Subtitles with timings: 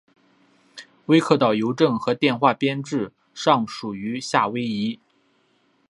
[1.05, 4.99] 威克岛邮政和电话编制上属于夏威夷。